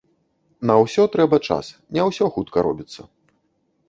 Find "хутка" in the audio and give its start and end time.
2.39-2.57